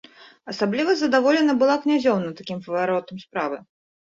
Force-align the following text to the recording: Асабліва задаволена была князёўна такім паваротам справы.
Асабліва 0.53 0.95
задаволена 1.01 1.55
была 1.59 1.75
князёўна 1.83 2.33
такім 2.41 2.63
паваротам 2.71 3.23
справы. 3.27 3.63